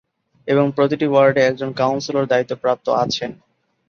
এবং 0.47 0.65
প্রতিটি 0.75 1.05
ওয়ার্ডে 1.09 1.41
একজন 1.45 1.69
কাউন্সিলর 1.73 2.25
দায়িত্বপ্রাপ্ত 2.25 2.85
আছেন। 3.03 3.31